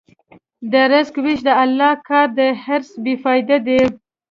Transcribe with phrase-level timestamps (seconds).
[0.71, 3.81] د رزق وېش د الله کار دی، حرص بېفایده دی.